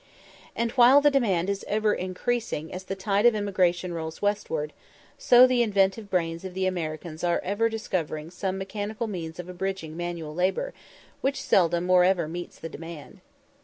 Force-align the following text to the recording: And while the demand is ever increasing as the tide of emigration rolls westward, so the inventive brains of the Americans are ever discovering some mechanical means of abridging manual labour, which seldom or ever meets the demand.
And 0.55 0.71
while 0.71 0.99
the 0.99 1.11
demand 1.11 1.47
is 1.47 1.63
ever 1.67 1.93
increasing 1.93 2.73
as 2.73 2.85
the 2.85 2.95
tide 2.95 3.27
of 3.27 3.35
emigration 3.35 3.93
rolls 3.93 4.19
westward, 4.19 4.73
so 5.19 5.45
the 5.45 5.61
inventive 5.61 6.09
brains 6.09 6.43
of 6.43 6.55
the 6.55 6.65
Americans 6.65 7.23
are 7.23 7.39
ever 7.43 7.69
discovering 7.69 8.31
some 8.31 8.57
mechanical 8.57 9.05
means 9.05 9.37
of 9.37 9.47
abridging 9.47 9.95
manual 9.95 10.33
labour, 10.33 10.73
which 11.21 11.39
seldom 11.43 11.87
or 11.91 12.03
ever 12.03 12.27
meets 12.27 12.57
the 12.57 12.67
demand. 12.67 13.21